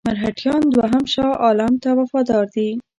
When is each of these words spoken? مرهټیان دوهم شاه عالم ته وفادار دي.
مرهټیان 0.07 0.61
دوهم 0.75 1.03
شاه 1.13 1.33
عالم 1.43 1.73
ته 1.83 1.89
وفادار 1.99 2.45
دي. 2.55 2.69